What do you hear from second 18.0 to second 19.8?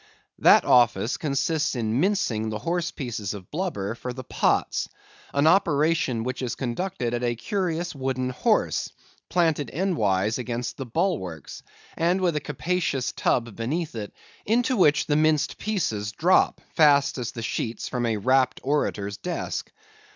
a rapt orator's desk.